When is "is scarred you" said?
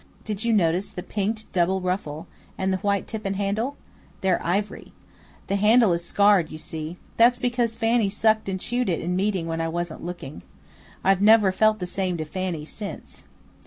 5.93-6.57